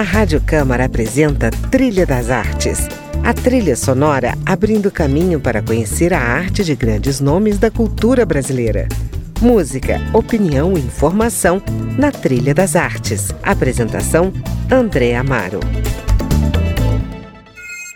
A 0.00 0.02
Rádio 0.02 0.40
Câmara 0.40 0.86
apresenta 0.86 1.50
Trilha 1.70 2.06
das 2.06 2.30
Artes. 2.30 2.88
A 3.22 3.34
trilha 3.34 3.76
sonora 3.76 4.32
abrindo 4.46 4.90
caminho 4.90 5.38
para 5.38 5.60
conhecer 5.60 6.14
a 6.14 6.18
arte 6.18 6.64
de 6.64 6.74
grandes 6.74 7.20
nomes 7.20 7.58
da 7.58 7.70
cultura 7.70 8.24
brasileira. 8.24 8.88
Música, 9.42 10.00
opinião 10.14 10.72
e 10.72 10.80
informação 10.80 11.62
na 11.98 12.10
Trilha 12.10 12.54
das 12.54 12.76
Artes. 12.76 13.28
Apresentação: 13.42 14.32
André 14.70 15.14
Amaro. 15.14 15.60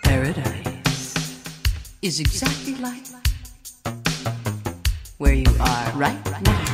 Paradise 0.02 1.14
is 2.02 2.20
exactly 2.20 2.76
like 2.82 3.02
where 5.16 5.34
you 5.34 5.50
are 5.58 5.90
right 5.96 6.22
now. 6.44 6.73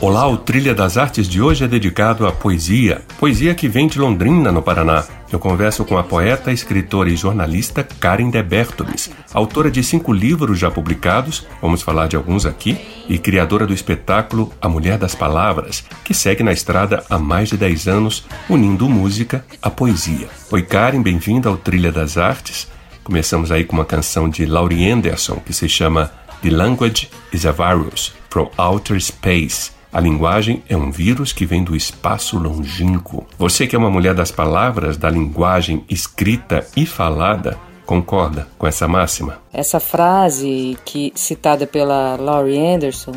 Olá, 0.00 0.26
o 0.26 0.38
Trilha 0.38 0.74
das 0.74 0.96
Artes 0.96 1.28
de 1.28 1.42
hoje 1.42 1.64
é 1.64 1.68
dedicado 1.68 2.26
à 2.26 2.32
poesia, 2.32 3.02
poesia 3.18 3.54
que 3.54 3.68
vem 3.68 3.88
de 3.88 3.98
Londrina, 3.98 4.50
no 4.50 4.62
Paraná. 4.62 5.04
Eu 5.30 5.38
converso 5.38 5.84
com 5.84 5.98
a 5.98 6.02
poeta, 6.02 6.50
escritora 6.50 7.10
e 7.10 7.16
jornalista 7.16 7.84
Karen 7.84 8.30
de 8.30 8.42
Bertobis, 8.42 9.10
autora 9.34 9.70
de 9.70 9.84
cinco 9.84 10.14
livros 10.14 10.58
já 10.58 10.70
publicados, 10.70 11.46
vamos 11.60 11.82
falar 11.82 12.08
de 12.08 12.16
alguns 12.16 12.46
aqui, 12.46 12.78
e 13.06 13.18
criadora 13.18 13.66
do 13.66 13.74
espetáculo 13.74 14.50
A 14.62 14.68
Mulher 14.68 14.96
das 14.96 15.14
Palavras, 15.14 15.84
que 16.04 16.14
segue 16.14 16.42
na 16.42 16.52
estrada 16.52 17.04
há 17.10 17.18
mais 17.18 17.50
de 17.50 17.58
10 17.58 17.86
anos, 17.88 18.24
unindo 18.48 18.88
música 18.88 19.44
à 19.60 19.68
poesia. 19.68 20.28
Oi, 20.50 20.62
Karen, 20.62 21.02
bem-vinda 21.02 21.50
ao 21.50 21.58
Trilha 21.58 21.92
das 21.92 22.16
Artes. 22.16 22.74
Começamos 23.06 23.52
aí 23.52 23.62
com 23.62 23.76
uma 23.76 23.84
canção 23.84 24.28
de 24.28 24.44
Laurie 24.44 24.90
Anderson, 24.90 25.36
que 25.36 25.52
se 25.52 25.68
chama 25.68 26.10
The 26.42 26.50
Language 26.50 27.08
is 27.32 27.46
a 27.46 27.52
Virus 27.52 28.12
from 28.28 28.50
Outer 28.58 29.00
Space. 29.00 29.70
A 29.92 30.00
linguagem 30.00 30.60
é 30.68 30.76
um 30.76 30.90
vírus 30.90 31.32
que 31.32 31.46
vem 31.46 31.62
do 31.62 31.76
espaço 31.76 32.36
longínquo. 32.36 33.24
Você 33.38 33.68
que 33.68 33.76
é 33.76 33.78
uma 33.78 33.92
mulher 33.92 34.12
das 34.12 34.32
palavras, 34.32 34.96
da 34.96 35.08
linguagem 35.08 35.84
escrita 35.88 36.66
e 36.76 36.84
falada, 36.84 37.56
concorda 37.86 38.48
com 38.58 38.66
essa 38.66 38.88
máxima? 38.88 39.38
Essa 39.52 39.78
frase 39.78 40.76
que 40.84 41.12
citada 41.14 41.64
pela 41.64 42.16
Laurie 42.16 42.58
Anderson 42.58 43.12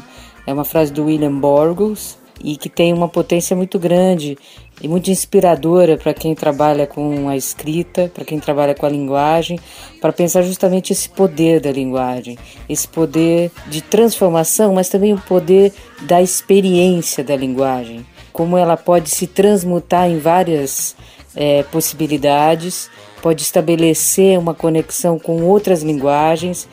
é 0.45 0.53
uma 0.53 0.65
frase 0.65 0.93
do 0.93 1.05
William 1.05 1.33
Burgos 1.33 2.18
e 2.43 2.55
que 2.55 2.69
tem 2.69 2.93
uma 2.93 3.07
potência 3.07 3.55
muito 3.55 3.77
grande 3.77 4.37
e 4.81 4.87
muito 4.87 5.11
inspiradora 5.11 5.97
para 5.97 6.13
quem 6.13 6.33
trabalha 6.33 6.87
com 6.87 7.27
a 7.27 7.35
escrita, 7.35 8.09
para 8.13 8.23
quem 8.23 8.39
trabalha 8.39 8.73
com 8.73 8.85
a 8.85 8.89
linguagem, 8.89 9.59
para 9.99 10.13
pensar 10.13 10.41
justamente 10.41 10.93
esse 10.93 11.09
poder 11.09 11.59
da 11.59 11.71
linguagem, 11.71 12.37
esse 12.67 12.87
poder 12.87 13.51
de 13.67 13.81
transformação, 13.81 14.73
mas 14.73 14.89
também 14.89 15.13
o 15.13 15.21
poder 15.21 15.73
da 16.01 16.21
experiência 16.21 17.23
da 17.23 17.35
linguagem, 17.35 18.05
como 18.31 18.57
ela 18.57 18.77
pode 18.77 19.09
se 19.09 19.27
transmutar 19.27 20.09
em 20.09 20.17
várias 20.17 20.95
é, 21.35 21.63
possibilidades, 21.63 22.89
pode 23.21 23.41
estabelecer 23.41 24.39
uma 24.39 24.53
conexão 24.53 25.19
com 25.19 25.43
outras 25.43 25.83
linguagens 25.83 26.67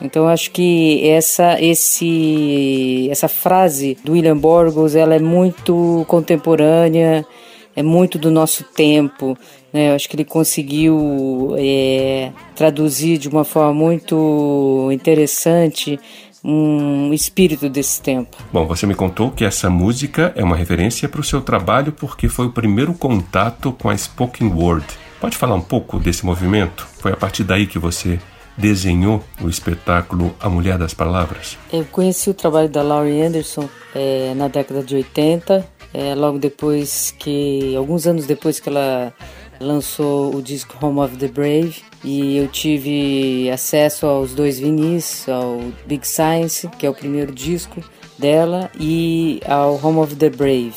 então 0.00 0.28
acho 0.28 0.50
que 0.50 1.08
essa 1.08 1.60
esse 1.60 3.08
essa 3.10 3.28
frase 3.28 3.96
do 4.04 4.12
William 4.12 4.36
Burgos 4.36 4.94
ela 4.94 5.14
é 5.14 5.18
muito 5.18 6.04
contemporânea, 6.08 7.26
é 7.74 7.82
muito 7.82 8.18
do 8.18 8.30
nosso 8.30 8.64
tempo. 8.64 9.36
Né? 9.72 9.90
Eu 9.90 9.94
acho 9.94 10.08
que 10.08 10.16
ele 10.16 10.24
conseguiu 10.24 11.54
é, 11.58 12.32
traduzir 12.54 13.18
de 13.18 13.28
uma 13.28 13.44
forma 13.44 13.74
muito 13.74 14.88
interessante 14.92 15.98
um 16.44 17.12
espírito 17.12 17.68
desse 17.68 18.00
tempo. 18.00 18.36
Bom, 18.52 18.66
você 18.66 18.86
me 18.86 18.94
contou 18.94 19.30
que 19.30 19.44
essa 19.44 19.68
música 19.68 20.32
é 20.36 20.44
uma 20.44 20.56
referência 20.56 21.08
para 21.08 21.20
o 21.20 21.24
seu 21.24 21.40
trabalho 21.40 21.92
porque 21.92 22.28
foi 22.28 22.46
o 22.46 22.52
primeiro 22.52 22.94
contato 22.94 23.72
com 23.72 23.90
a 23.90 23.96
spoken 23.96 24.48
word. 24.48 24.86
Pode 25.20 25.36
falar 25.36 25.56
um 25.56 25.60
pouco 25.60 25.98
desse 25.98 26.24
movimento? 26.24 26.86
Foi 27.00 27.12
a 27.12 27.16
partir 27.16 27.42
daí 27.42 27.66
que 27.66 27.78
você 27.78 28.20
desenhou 28.58 29.22
o 29.40 29.48
espetáculo 29.48 30.34
A 30.40 30.50
Mulher 30.50 30.76
das 30.76 30.92
Palavras? 30.92 31.56
Eu 31.72 31.84
conheci 31.84 32.28
o 32.28 32.34
trabalho 32.34 32.68
da 32.68 32.82
Laurie 32.82 33.22
Anderson 33.22 33.68
é, 33.94 34.34
na 34.34 34.48
década 34.48 34.82
de 34.82 34.96
80, 34.96 35.64
é, 35.94 36.14
logo 36.14 36.38
depois 36.38 37.14
que, 37.18 37.74
alguns 37.76 38.06
anos 38.06 38.26
depois 38.26 38.58
que 38.58 38.68
ela 38.68 39.14
lançou 39.60 40.34
o 40.34 40.42
disco 40.42 40.74
Home 40.84 41.00
of 41.00 41.16
the 41.16 41.28
Brave 41.28 41.76
e 42.04 42.36
eu 42.36 42.48
tive 42.48 43.50
acesso 43.50 44.06
aos 44.06 44.34
dois 44.34 44.58
vinis, 44.58 45.28
ao 45.28 45.60
Big 45.86 46.06
Science, 46.06 46.68
que 46.78 46.86
é 46.86 46.90
o 46.90 46.94
primeiro 46.94 47.32
disco 47.32 47.80
dela, 48.18 48.70
e 48.78 49.40
ao 49.46 49.74
Home 49.82 49.98
of 49.98 50.16
the 50.16 50.30
Brave. 50.30 50.74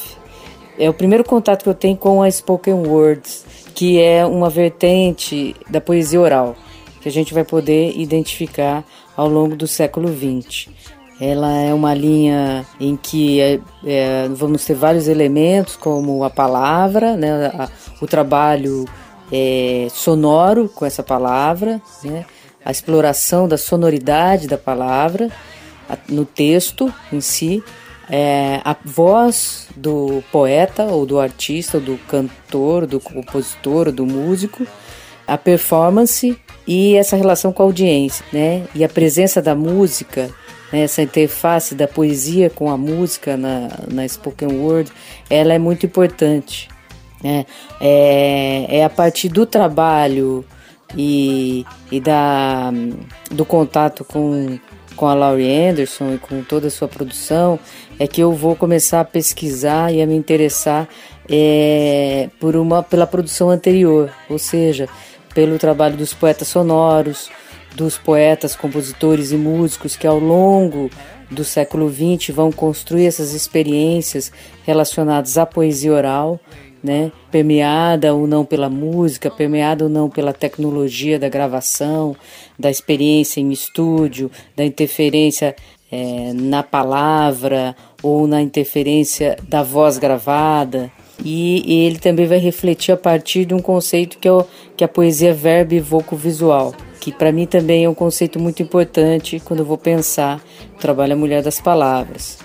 É 0.80 0.90
o 0.90 0.94
primeiro 0.94 1.24
contato 1.24 1.63
que 1.63 1.69
eu 1.69 1.75
tenho 1.75 1.98
com 1.98 2.24
a 2.24 2.31
spoken 2.31 2.74
words, 2.74 3.46
que 3.75 4.00
é 4.00 4.25
uma 4.25 4.50
vertente 4.50 5.56
da 5.69 5.81
poesia 5.81 6.19
oral 6.19 6.56
que 7.01 7.09
a 7.09 7.12
gente 7.12 7.34
vai 7.34 7.44
poder 7.44 7.97
identificar 7.97 8.84
ao 9.17 9.28
longo 9.28 9.56
do 9.56 9.67
século 9.67 10.07
XX. 10.07 10.69
Ela 11.19 11.51
é 11.57 11.73
uma 11.73 11.94
linha 11.94 12.66
em 12.79 12.95
que 12.95 13.39
é, 13.39 13.59
é, 13.85 14.28
vamos 14.29 14.66
ter 14.66 14.73
vários 14.73 15.07
elementos, 15.07 15.75
como 15.75 16.23
a 16.23 16.29
palavra, 16.29 17.16
né, 17.16 17.47
a, 17.47 17.69
o 18.01 18.07
trabalho 18.07 18.85
é, 19.31 19.88
sonoro 19.91 20.67
com 20.67 20.85
essa 20.85 21.03
palavra, 21.03 21.81
né, 22.03 22.25
a 22.66 22.72
exploração 22.72 23.47
da 23.47 23.57
sonoridade 23.57 24.47
da 24.47 24.57
palavra 24.57 25.29
a, 25.88 25.97
no 26.09 26.25
texto 26.25 26.91
em 27.13 27.22
si, 27.22 27.63
é, 28.09 28.59
a 28.66 28.75
voz 28.83 29.68
do 29.75 30.23
poeta 30.31 30.85
ou 30.85 31.06
do 31.06 31.19
artista, 31.19 31.78
ou 31.78 31.83
do 31.83 31.97
cantor, 32.07 32.85
do 32.85 33.00
compositor, 33.00 33.88
ou 33.88 33.94
do 33.94 34.06
músico, 34.06 34.66
a 35.28 35.38
performance 35.38 36.38
e 36.72 36.96
essa 36.96 37.18
relação 37.18 37.52
com 37.52 37.64
a 37.64 37.66
audiência, 37.66 38.24
né? 38.32 38.64
E 38.74 38.82
a 38.82 38.88
presença 38.88 39.42
da 39.42 39.54
música, 39.54 40.30
né? 40.72 40.84
essa 40.84 41.02
interface 41.02 41.76
da 41.76 41.86
poesia 41.86 42.50
com 42.50 42.70
a 42.70 42.78
música 42.78 43.36
na, 43.36 43.68
na 43.92 44.08
spoken 44.08 44.54
word, 44.54 44.90
ela 45.30 45.54
é 45.54 45.60
muito 45.60 45.86
importante, 45.86 46.70
né? 47.22 47.46
É, 47.81 48.68
é 48.70 48.86
a 48.86 48.90
partir 48.90 49.28
do 49.28 49.46
trabalho 49.46 50.46
e, 50.96 51.66
e 51.92 52.00
da, 52.00 52.72
do 53.30 53.44
contato 53.44 54.06
com, 54.06 54.58
com 54.96 55.08
a 55.08 55.14
Laurie 55.14 55.54
Anderson 55.54 56.14
e 56.14 56.20
com 56.20 56.42
toda 56.42 56.68
a 56.68 56.72
sua 56.72 56.88
produção 56.88 57.60
é 58.00 58.08
que 58.08 58.22
eu 58.22 58.31
vou 58.31 58.56
começar 58.56 59.02
a 59.02 59.06
pesquisar 59.06 59.94
e 59.94 60.02
a 60.02 60.08
me 60.08 60.16
interessar 60.16 60.88
é, 61.30 62.30
por 62.40 62.56
uma 62.56 62.81
pela 62.81 63.06
produção 63.06 63.50
anterior, 63.50 64.10
ou 64.30 64.40
seja, 64.40 64.88
pelo 65.34 65.58
trabalho 65.58 65.97
dos 65.97 66.14
poetas 66.14 66.47
sonoros, 66.47 67.30
dos 67.75 67.97
poetas, 67.97 68.56
compositores 68.56 69.31
e 69.31 69.38
músicos 69.38 69.96
que 69.96 70.06
ao 70.08 70.19
longo 70.19 70.90
do 71.30 71.44
século 71.44 71.90
XX 71.90 72.36
vão 72.36 72.52
construir 72.52 73.06
essas 73.06 73.34
experiências 73.34 74.31
relacionadas 74.66 75.38
à 75.38 75.46
poesia 75.46 75.94
oral, 75.94 76.40
né? 76.84 77.12
permeada 77.31 78.14
ou 78.14 78.28
não 78.28 78.44
pela 78.44 78.69
música, 78.69 79.31
permeada 79.31 79.86
ou 79.86 79.90
não 79.90 80.09
pela 80.09 80.34
tecnologia 80.34 81.18
da 81.18 81.30
gravação, 81.30 82.16
da 82.59 82.69
experiência 82.69 83.40
em 83.40 83.52
estúdio, 83.52 84.30
da 84.56 84.66
interferência 84.66 85.56
é, 85.92 86.34
na 86.34 86.63
palavra 86.63 87.75
ou 88.03 88.28
na 88.28 88.42
interferência 88.42 89.38
da 89.48 89.63
voz 89.63 89.98
gravada 89.98 90.92
e, 91.24 91.86
ele 91.86 92.00
também 92.00 92.26
vai 92.26 92.38
refletir 92.38 92.92
a 92.92 92.98
partir 92.98 93.46
de 93.46 93.54
um 93.54 93.59
conceito 93.59 94.18
que 94.18 94.28
é, 94.28 94.32
que 94.76 94.84
é 94.84 94.86
a 94.86 94.90
poesia 94.90 95.34
verbo 95.34 95.80
voco 95.81 96.16
visual, 96.16 96.74
que 97.00 97.12
para 97.12 97.31
mim 97.31 97.45
também 97.45 97.86
é 97.86 97.90
um 97.90 97.94
conceito 97.94 98.40
muito 98.40 98.62
importante 98.62 99.42
quando 99.44 99.60
eu 99.60 99.66
vou 99.66 99.78
pensar 99.78 100.44
o 100.75 100.80
trabalho 100.80 101.13
A 101.13 101.18
Mulher 101.18 101.42
das 101.42 101.60
Palavras. 101.60 102.40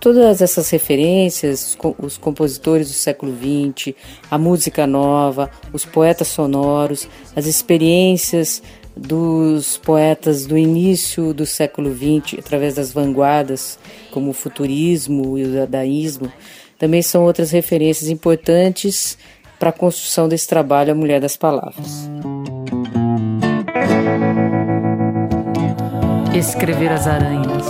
Todas 0.00 0.42
essas 0.42 0.68
referências, 0.68 1.78
os 1.98 2.18
compositores 2.18 2.88
do 2.88 2.94
século 2.94 3.32
XX, 3.34 3.94
a 4.30 4.36
música 4.36 4.86
nova, 4.86 5.50
os 5.72 5.86
poetas 5.86 6.28
sonoros, 6.28 7.08
as 7.34 7.46
experiências 7.46 8.62
dos 8.96 9.78
poetas 9.78 10.46
do 10.46 10.56
início 10.58 11.32
do 11.32 11.46
século 11.46 11.94
XX, 11.94 12.38
através 12.38 12.74
das 12.74 12.92
vanguardas, 12.92 13.78
como 14.10 14.30
o 14.30 14.34
futurismo 14.34 15.38
e 15.38 15.44
o 15.44 15.52
dadaísmo, 15.52 16.30
também 16.84 17.00
são 17.00 17.24
outras 17.24 17.50
referências 17.50 18.10
importantes 18.10 19.16
para 19.58 19.70
a 19.70 19.72
construção 19.72 20.28
desse 20.28 20.46
trabalho 20.46 20.92
A 20.92 20.94
Mulher 20.94 21.18
das 21.18 21.34
Palavras. 21.34 22.10
Escrever 26.34 26.92
as 26.92 27.06
aranhas, 27.06 27.66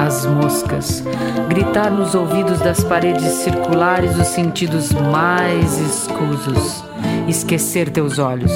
as 0.00 0.24
moscas, 0.24 1.04
gritar 1.50 1.90
nos 1.90 2.14
ouvidos 2.14 2.58
das 2.60 2.82
paredes 2.82 3.30
circulares 3.34 4.16
os 4.16 4.28
sentidos 4.28 4.92
mais 4.92 5.78
escusos, 5.78 6.82
esquecer 7.28 7.90
teus 7.90 8.18
olhos, 8.18 8.52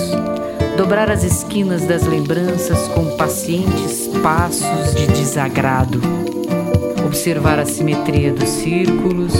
dobrar 0.78 1.10
as 1.10 1.22
esquinas 1.22 1.84
das 1.84 2.04
lembranças 2.04 2.88
com 2.94 3.14
pacientes 3.18 4.08
passos 4.22 4.94
de 4.94 5.06
desagrado, 5.08 6.00
observar 7.04 7.58
a 7.58 7.66
simetria 7.66 8.32
dos 8.32 8.48
círculos, 8.48 9.34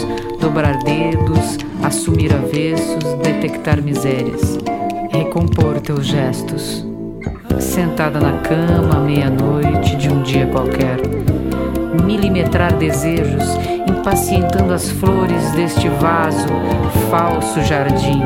dobrar 0.49 0.79
dedos, 0.79 1.59
assumir 1.83 2.33
avessos, 2.33 3.05
detectar 3.23 3.83
misérias, 3.83 4.59
recompor 5.13 5.79
teus 5.79 6.07
gestos. 6.07 6.87
Sentada 7.61 8.19
na 8.19 8.39
cama 8.39 8.97
à 8.97 9.01
meia-noite 9.01 9.95
de 9.97 10.09
um 10.09 10.23
dia 10.23 10.47
qualquer, 10.47 11.01
milimetrar 12.03 12.75
desejos, 12.79 13.45
impacientando 13.87 14.73
as 14.73 14.91
flores 14.91 15.51
deste 15.53 15.87
vaso, 15.91 16.49
falso 17.11 17.61
jardim. 17.65 18.23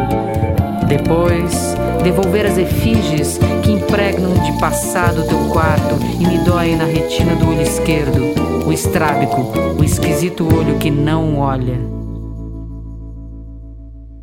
Depois, 0.87 1.75
devolver 2.05 2.47
as 2.47 2.57
efígies 2.57 3.41
que 3.65 3.73
impregnam 3.73 4.35
de 4.45 4.61
passado 4.61 5.27
teu 5.27 5.39
quarto 5.49 5.97
e 6.21 6.25
me 6.25 6.39
doem 6.45 6.77
na 6.77 6.85
retina 6.85 7.35
do 7.35 7.49
olho 7.49 7.63
esquerdo, 7.63 8.65
o 8.65 8.73
estrábico, 8.73 9.53
o 9.77 9.83
esquisito 9.83 10.45
olho 10.45 10.79
que 10.79 10.89
não 10.91 11.41
olha. 11.41 12.02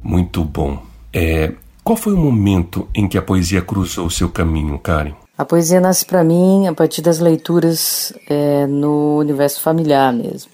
Muito 0.09 0.43
bom. 0.43 0.79
É, 1.13 1.53
qual 1.83 1.95
foi 1.95 2.13
o 2.13 2.17
momento 2.17 2.87
em 2.95 3.07
que 3.07 3.15
a 3.15 3.21
poesia 3.21 3.61
cruzou 3.61 4.07
o 4.07 4.09
seu 4.09 4.27
caminho, 4.27 4.79
Karen? 4.79 5.13
A 5.37 5.45
poesia 5.45 5.79
nasce 5.79 6.03
para 6.03 6.23
mim 6.23 6.65
a 6.65 6.73
partir 6.73 7.03
das 7.03 7.19
leituras 7.19 8.11
é, 8.27 8.65
no 8.65 9.19
universo 9.19 9.61
familiar 9.61 10.11
mesmo. 10.11 10.49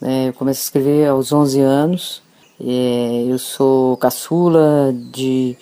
É, 0.00 0.28
eu 0.28 0.32
comecei 0.32 0.62
a 0.62 0.64
escrever 0.64 1.06
aos 1.06 1.30
11 1.30 1.60
anos. 1.60 2.22
É, 2.58 3.26
eu 3.28 3.38
sou 3.38 3.94
caçula 3.98 4.90
de, 5.12 5.54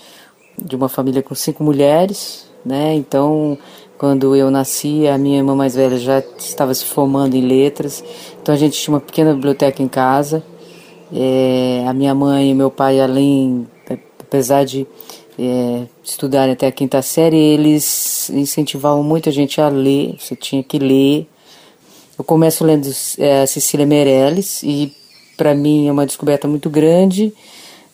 de 0.56 0.76
uma 0.76 0.88
família 0.88 1.20
com 1.20 1.34
cinco 1.34 1.64
mulheres, 1.64 2.48
né? 2.64 2.94
Então, 2.94 3.58
quando 3.98 4.36
eu 4.36 4.52
nasci, 4.52 5.08
a 5.08 5.18
minha 5.18 5.38
irmã 5.38 5.56
mais 5.56 5.74
velha 5.74 5.98
já 5.98 6.22
estava 6.38 6.72
se 6.72 6.84
formando 6.84 7.34
em 7.34 7.44
letras. 7.44 8.04
Então, 8.40 8.54
a 8.54 8.58
gente 8.58 8.80
tinha 8.80 8.94
uma 8.94 9.00
pequena 9.00 9.34
biblioteca 9.34 9.82
em 9.82 9.88
casa. 9.88 10.44
É, 11.12 11.84
a 11.86 11.92
minha 11.92 12.14
mãe 12.14 12.50
e 12.50 12.54
meu 12.54 12.70
pai, 12.70 13.00
além, 13.00 13.66
apesar 14.20 14.64
de 14.64 14.86
é, 15.38 15.82
estudarem 16.02 16.52
até 16.52 16.66
a 16.66 16.72
quinta 16.72 17.00
série, 17.02 17.36
eles 17.36 18.30
incentivavam 18.30 19.02
muito 19.02 19.28
a 19.28 19.32
gente 19.32 19.60
a 19.60 19.68
ler, 19.68 20.16
você 20.18 20.34
tinha 20.34 20.62
que 20.62 20.78
ler. 20.78 21.26
Eu 22.18 22.24
começo 22.24 22.64
lendo 22.64 22.88
é, 23.18 23.46
Cecília 23.46 23.86
Meirelles 23.86 24.62
e 24.62 24.92
para 25.36 25.54
mim 25.54 25.86
é 25.86 25.92
uma 25.92 26.06
descoberta 26.06 26.48
muito 26.48 26.70
grande 26.70 27.32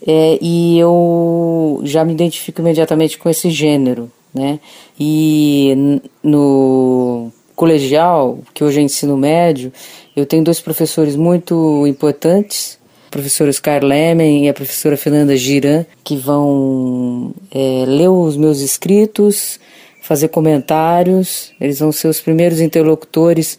é, 0.06 0.38
e 0.40 0.78
eu 0.78 1.80
já 1.84 2.04
me 2.04 2.12
identifico 2.12 2.60
imediatamente 2.60 3.18
com 3.18 3.28
esse 3.28 3.50
gênero, 3.50 4.10
né? 4.32 4.60
E 4.98 6.00
no 6.22 7.30
colegial, 7.54 8.38
que 8.54 8.64
hoje 8.64 8.80
é 8.80 8.82
ensino 8.82 9.16
médio, 9.16 9.72
eu 10.16 10.24
tenho 10.24 10.44
dois 10.44 10.60
professores 10.60 11.16
muito 11.16 11.86
importantes 11.86 12.78
professor 13.12 13.46
Oscar 13.46 13.84
Lemen 13.84 14.46
e 14.46 14.48
a 14.48 14.54
professora 14.54 14.96
Fernanda 14.96 15.36
Giran, 15.36 15.84
que 16.02 16.16
vão 16.16 17.32
é, 17.50 17.84
ler 17.86 18.08
os 18.08 18.36
meus 18.36 18.60
escritos, 18.60 19.60
fazer 20.00 20.28
comentários, 20.28 21.52
eles 21.60 21.78
vão 21.78 21.92
ser 21.92 22.08
os 22.08 22.20
primeiros 22.20 22.58
interlocutores 22.58 23.58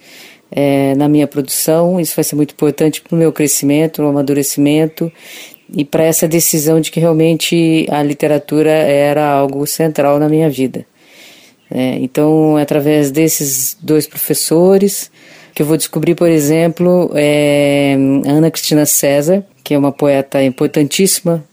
é, 0.51 0.95
na 0.95 1.07
minha 1.07 1.27
produção. 1.27 1.99
Isso 1.99 2.15
vai 2.15 2.23
ser 2.23 2.35
muito 2.35 2.51
importante 2.51 2.99
para 2.99 3.15
o 3.15 3.17
meu 3.17 3.31
crescimento, 3.31 4.01
o 4.01 4.07
amadurecimento 4.07 5.11
e 5.73 5.85
para 5.85 6.03
essa 6.03 6.27
decisão 6.27 6.81
de 6.81 6.91
que 6.91 6.99
realmente 6.99 7.85
a 7.89 8.01
literatura 8.01 8.71
era 8.71 9.31
algo 9.31 9.65
central 9.67 10.17
na 10.19 10.27
minha 10.27 10.49
vida. 10.49 10.85
É, 11.69 11.95
então, 11.99 12.57
através 12.57 13.11
desses 13.11 13.77
dois 13.79 14.07
professores, 14.07 15.11
que 15.53 15.61
eu 15.61 15.65
vou 15.65 15.77
descobrir, 15.77 16.15
por 16.15 16.29
exemplo, 16.29 17.11
é 17.13 17.95
Ana 18.25 18.49
Cristina 18.49 18.85
César, 18.85 19.45
que 19.63 19.73
é 19.73 19.77
uma 19.77 19.91
poeta 19.91 20.43
importantíssima 20.43 21.43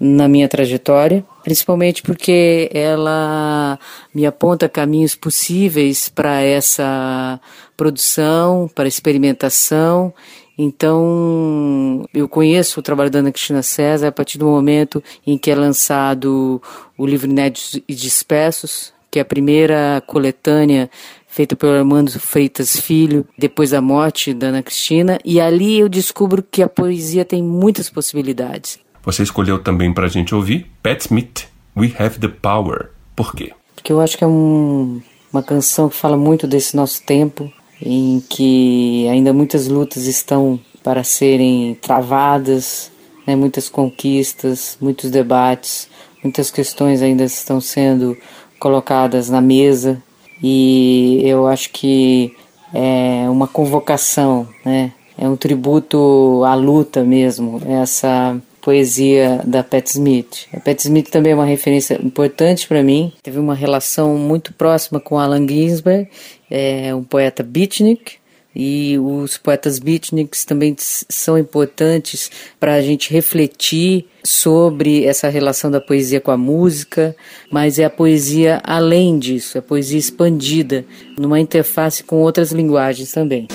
na 0.00 0.26
minha 0.26 0.48
trajetória, 0.48 1.24
principalmente 1.44 2.02
porque 2.02 2.68
ela 2.74 3.78
me 4.12 4.26
aponta 4.26 4.68
caminhos 4.68 5.14
possíveis 5.14 6.08
para 6.08 6.40
essa 6.40 7.38
produção, 7.76 8.68
para 8.74 8.88
experimentação. 8.88 10.12
Então, 10.58 12.04
eu 12.12 12.28
conheço 12.28 12.80
o 12.80 12.82
trabalho 12.82 13.10
da 13.10 13.20
Ana 13.20 13.30
Cristina 13.30 13.62
César 13.62 14.08
a 14.08 14.12
partir 14.12 14.38
do 14.38 14.46
momento 14.46 15.02
em 15.26 15.38
que 15.38 15.50
é 15.50 15.54
lançado 15.54 16.60
o 16.98 17.06
livro 17.06 17.30
Inéditos 17.30 17.80
e 17.86 17.94
Dispersos, 17.94 18.92
que 19.10 19.18
é 19.18 19.22
a 19.22 19.26
primeira 19.26 20.02
coletânea 20.06 20.90
feita 21.32 21.56
pelo 21.56 21.72
Armando 21.72 22.10
Freitas 22.20 22.76
Filho, 22.76 23.26
depois 23.38 23.70
da 23.70 23.80
morte 23.80 24.34
da 24.34 24.48
Ana 24.48 24.62
Cristina, 24.62 25.18
e 25.24 25.40
ali 25.40 25.80
eu 25.80 25.88
descubro 25.88 26.42
que 26.42 26.62
a 26.62 26.68
poesia 26.68 27.24
tem 27.24 27.42
muitas 27.42 27.88
possibilidades. 27.88 28.78
Você 29.02 29.22
escolheu 29.22 29.58
também 29.58 29.94
para 29.94 30.04
a 30.04 30.10
gente 30.10 30.34
ouvir 30.34 30.70
Pat 30.82 31.00
Smith, 31.00 31.48
We 31.74 31.90
Have 31.98 32.18
the 32.18 32.28
Power. 32.28 32.90
Por 33.16 33.34
quê? 33.34 33.50
Porque 33.74 33.90
eu 33.90 33.98
acho 34.02 34.18
que 34.18 34.24
é 34.24 34.26
um, 34.26 35.00
uma 35.32 35.42
canção 35.42 35.88
que 35.88 35.96
fala 35.96 36.18
muito 36.18 36.46
desse 36.46 36.76
nosso 36.76 37.02
tempo, 37.02 37.50
em 37.80 38.22
que 38.28 39.08
ainda 39.08 39.32
muitas 39.32 39.68
lutas 39.68 40.04
estão 40.04 40.60
para 40.84 41.02
serem 41.02 41.74
travadas, 41.76 42.92
né, 43.26 43.34
muitas 43.34 43.70
conquistas, 43.70 44.76
muitos 44.78 45.10
debates, 45.10 45.88
muitas 46.22 46.50
questões 46.50 47.00
ainda 47.00 47.24
estão 47.24 47.58
sendo 47.58 48.18
colocadas 48.58 49.30
na 49.30 49.40
mesa 49.40 50.02
e 50.42 51.20
eu 51.24 51.46
acho 51.46 51.70
que 51.70 52.34
é 52.74 53.28
uma 53.28 53.46
convocação, 53.46 54.48
né? 54.64 54.92
É 55.16 55.28
um 55.28 55.36
tributo 55.36 56.42
à 56.44 56.54
luta 56.54 57.04
mesmo, 57.04 57.60
essa 57.66 58.36
poesia 58.60 59.40
da 59.44 59.62
Pat 59.62 59.86
Smith. 59.88 60.46
A 60.54 60.60
Pat 60.60 60.78
Smith 60.80 61.10
também 61.10 61.32
é 61.32 61.34
uma 61.34 61.44
referência 61.44 62.00
importante 62.02 62.66
para 62.66 62.82
mim. 62.82 63.12
Teve 63.22 63.38
uma 63.38 63.54
relação 63.54 64.16
muito 64.16 64.54
próxima 64.54 65.00
com 65.00 65.18
Allen 65.18 65.46
Ginsberg, 65.46 66.08
é 66.50 66.94
um 66.94 67.02
poeta 67.02 67.42
beatnik, 67.42 68.21
e 68.54 68.98
os 68.98 69.36
poetas 69.36 69.78
beatniks 69.78 70.44
também 70.44 70.76
são 70.78 71.38
importantes 71.38 72.30
para 72.60 72.74
a 72.74 72.82
gente 72.82 73.12
refletir 73.12 74.06
sobre 74.22 75.04
essa 75.04 75.28
relação 75.28 75.70
da 75.70 75.80
poesia 75.80 76.20
com 76.20 76.30
a 76.30 76.36
música, 76.36 77.16
mas 77.50 77.78
é 77.78 77.84
a 77.84 77.90
poesia 77.90 78.60
além 78.64 79.18
disso, 79.18 79.58
é 79.58 79.60
a 79.60 79.62
poesia 79.62 79.98
expandida, 79.98 80.84
numa 81.18 81.40
interface 81.40 82.04
com 82.04 82.16
outras 82.16 82.52
linguagens 82.52 83.10
também. 83.12 83.48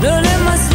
Don't 0.00 0.22
let 0.22 0.44
myself 0.46 0.69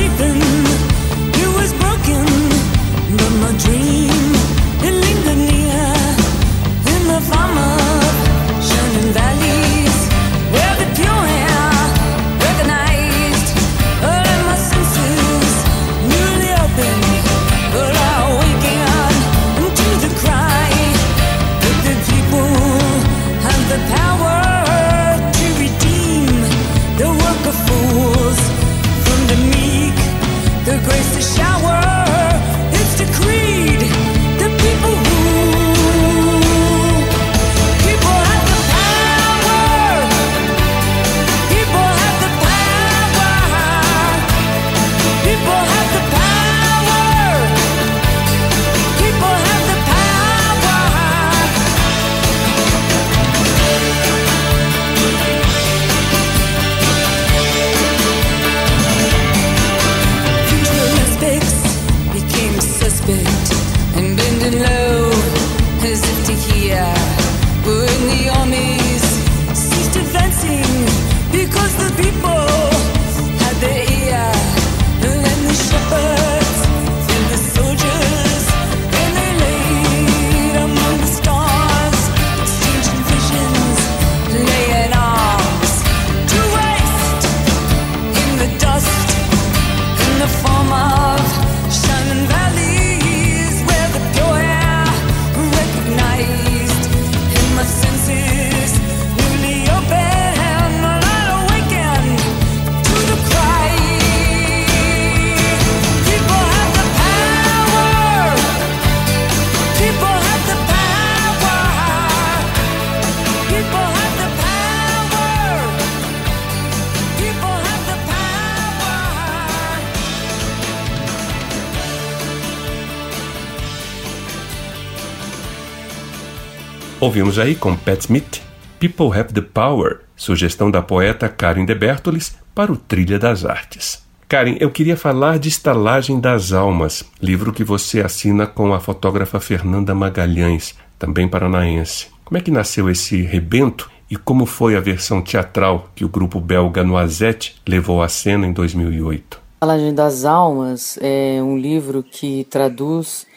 Ouvimos 127.05 127.37
aí 127.37 127.53
com 127.53 127.77
Pat 127.77 128.01
Smith, 128.01 128.41
People 128.79 129.15
Have 129.15 129.31
the 129.31 129.39
Power, 129.39 129.99
sugestão 130.15 130.71
da 130.71 130.81
poeta 130.81 131.29
Karen 131.29 131.63
de 131.63 131.75
Bertolis 131.75 132.35
para 132.55 132.71
o 132.71 132.75
Trilha 132.75 133.19
das 133.19 133.45
Artes. 133.45 134.03
Karen, 134.27 134.57
eu 134.59 134.71
queria 134.71 134.97
falar 134.97 135.37
de 135.37 135.47
Estalagem 135.47 136.19
das 136.19 136.51
Almas, 136.51 137.03
livro 137.21 137.53
que 137.53 137.63
você 137.63 138.01
assina 138.01 138.47
com 138.47 138.73
a 138.73 138.79
fotógrafa 138.79 139.39
Fernanda 139.39 139.93
Magalhães, 139.93 140.73
também 140.97 141.27
paranaense. 141.27 142.07
Como 142.23 142.39
é 142.39 142.41
que 142.41 142.49
nasceu 142.49 142.89
esse 142.89 143.21
rebento 143.21 143.87
e 144.09 144.15
como 144.15 144.47
foi 144.47 144.75
a 144.75 144.79
versão 144.79 145.21
teatral 145.21 145.91
que 145.93 146.03
o 146.03 146.09
grupo 146.09 146.39
belga 146.39 146.83
Noisette 146.83 147.61
levou 147.67 148.01
à 148.01 148.09
cena 148.09 148.47
em 148.47 148.51
2008? 148.51 149.39
Estalagem 149.53 149.93
das 149.93 150.25
Almas 150.25 150.97
é 150.99 151.39
um 151.39 151.55
livro 151.55 152.01
que 152.01 152.45
traduz 152.49 153.27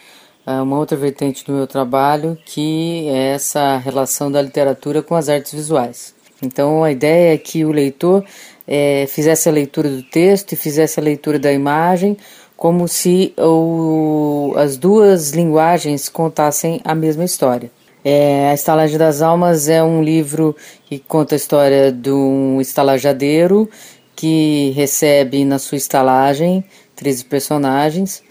uma 0.54 0.78
outra 0.78 0.96
vertente 0.96 1.44
do 1.44 1.52
meu 1.52 1.66
trabalho, 1.66 2.38
que 2.44 3.06
é 3.08 3.34
essa 3.34 3.76
relação 3.76 4.30
da 4.30 4.40
literatura 4.40 5.02
com 5.02 5.14
as 5.14 5.28
artes 5.28 5.52
visuais. 5.52 6.14
Então, 6.42 6.84
a 6.84 6.90
ideia 6.90 7.34
é 7.34 7.38
que 7.38 7.64
o 7.64 7.72
leitor 7.72 8.24
é, 8.66 9.06
fizesse 9.08 9.48
a 9.48 9.52
leitura 9.52 9.88
do 9.88 10.02
texto 10.02 10.52
e 10.52 10.56
fizesse 10.56 11.00
a 11.00 11.02
leitura 11.02 11.38
da 11.38 11.52
imagem, 11.52 12.16
como 12.56 12.88
se 12.88 13.32
o, 13.38 14.52
as 14.56 14.76
duas 14.76 15.30
linguagens 15.30 16.08
contassem 16.08 16.80
a 16.84 16.94
mesma 16.94 17.24
história. 17.24 17.70
É, 18.04 18.50
a 18.50 18.54
Estalagem 18.54 18.96
das 18.96 19.20
Almas 19.20 19.68
é 19.68 19.82
um 19.82 20.02
livro 20.02 20.56
que 20.86 20.98
conta 20.98 21.34
a 21.34 21.36
história 21.36 21.92
de 21.92 22.10
um 22.10 22.60
estalajadeiro 22.60 23.68
que 24.14 24.70
recebe 24.70 25.44
na 25.44 25.58
sua 25.58 25.76
estalagem 25.76 26.64
13 26.96 27.24
personagens 27.24 28.22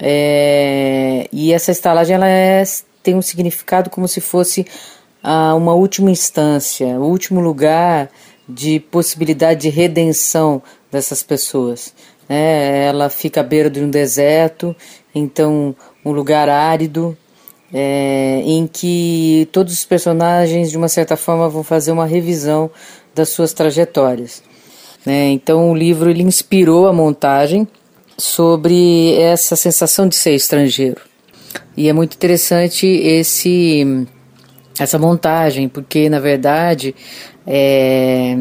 é, 0.00 1.28
e 1.32 1.52
essa 1.52 1.70
estalagem 1.70 2.14
ela 2.14 2.28
é, 2.28 2.62
tem 3.02 3.14
um 3.14 3.22
significado 3.22 3.90
como 3.90 4.08
se 4.08 4.20
fosse 4.20 4.66
ah, 5.22 5.54
uma 5.54 5.74
última 5.74 6.10
instância, 6.10 6.86
o 6.98 7.04
último 7.04 7.40
lugar 7.40 8.10
de 8.48 8.80
possibilidade 8.80 9.62
de 9.62 9.68
redenção 9.68 10.62
dessas 10.90 11.22
pessoas. 11.22 11.94
É, 12.28 12.86
ela 12.88 13.10
fica 13.10 13.40
à 13.40 13.42
beira 13.42 13.68
de 13.68 13.80
um 13.80 13.90
deserto, 13.90 14.74
então 15.14 15.74
um 16.04 16.12
lugar 16.12 16.48
árido, 16.48 17.16
é, 17.72 18.40
em 18.44 18.66
que 18.66 19.48
todos 19.52 19.72
os 19.72 19.84
personagens, 19.84 20.70
de 20.70 20.76
uma 20.76 20.88
certa 20.88 21.16
forma, 21.16 21.48
vão 21.48 21.62
fazer 21.62 21.92
uma 21.92 22.06
revisão 22.06 22.70
das 23.14 23.28
suas 23.28 23.52
trajetórias. 23.52 24.42
É, 25.06 25.28
então 25.28 25.70
o 25.70 25.74
livro 25.74 26.08
ele 26.08 26.22
inspirou 26.22 26.86
a 26.86 26.92
montagem 26.92 27.68
sobre 28.16 29.14
essa 29.16 29.56
sensação 29.56 30.08
de 30.08 30.16
ser 30.16 30.34
estrangeiro. 30.34 31.00
E 31.76 31.88
é 31.88 31.92
muito 31.92 32.14
interessante 32.14 32.86
esse 32.86 34.06
essa 34.78 34.98
montagem, 34.98 35.68
porque 35.68 36.08
na 36.08 36.18
verdade 36.18 36.94
é, 37.46 38.34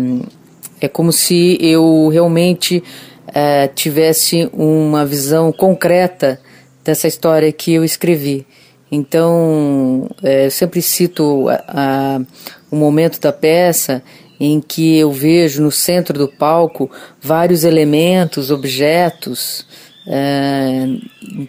é 0.81 0.87
como 0.87 1.11
se 1.11 1.57
eu 1.61 2.09
realmente 2.09 2.83
é, 3.33 3.67
tivesse 3.67 4.49
uma 4.53 5.05
visão 5.05 5.51
concreta 5.51 6.39
dessa 6.83 7.07
história 7.07 7.51
que 7.51 7.73
eu 7.73 7.83
escrevi. 7.83 8.45
Então, 8.91 10.07
é, 10.21 10.45
eu 10.45 10.51
sempre 10.51 10.81
cito 10.81 11.49
a, 11.49 11.63
a, 11.67 12.21
o 12.69 12.75
momento 12.75 13.19
da 13.19 13.31
peça 13.31 14.03
em 14.39 14.59
que 14.59 14.97
eu 14.97 15.11
vejo 15.11 15.61
no 15.61 15.71
centro 15.71 16.17
do 16.17 16.27
palco 16.27 16.89
vários 17.21 17.63
elementos, 17.63 18.51
objetos, 18.51 19.65
é, 20.07 20.87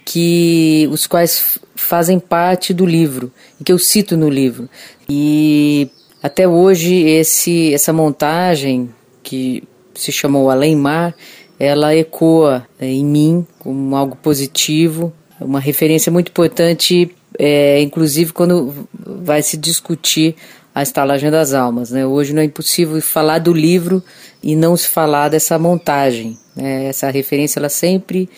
que 0.05 0.89
os 0.91 1.07
quais 1.07 1.59
fazem 1.75 2.19
parte 2.19 2.73
do 2.73 2.87
livro, 2.87 3.33
que 3.65 3.73
eu 3.73 3.79
cito 3.79 4.17
no 4.17 4.29
livro. 4.29 4.69
E 5.09 5.89
até 6.23 6.47
hoje 6.47 6.95
esse 6.95 7.75
essa 7.75 7.93
montagem 7.93 8.91
que 9.23 9.63
se 9.95 10.13
chamou 10.13 10.51
Além 10.51 10.77
Mar, 10.77 11.15
ela 11.59 11.95
ecoa 11.95 12.67
é, 12.79 12.87
em 12.87 13.05
mim 13.05 13.47
como 13.59 13.97
algo 13.97 14.17
positivo, 14.17 15.13
uma 15.41 15.61
referência 15.61 16.11
muito 16.11 16.29
importante, 16.29 17.11
é, 17.39 17.81
inclusive 17.81 18.33
quando 18.33 18.87
vai 19.23 19.43
se 19.43 19.57
discutir 19.57 20.37
a 20.75 20.83
estalagem 20.83 21.31
das 21.31 21.55
almas. 21.55 21.91
Né? 21.91 22.05
Hoje 22.05 22.33
não 22.33 22.43
é 22.43 22.45
impossível 22.45 23.01
falar 23.01 23.39
do 23.39 23.53
livro 23.53 24.03
e 24.43 24.57
não 24.57 24.77
se 24.77 24.89
falar 24.89 25.29
dessa 25.29 25.59
montagem. 25.59 26.37
Né? 26.57 26.87
Essa 26.87 27.11
referência 27.11 27.61
ela 27.61 27.69
sempre 27.69 28.29